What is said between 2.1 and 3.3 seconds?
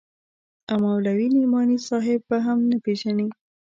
به هم نه پېژنې.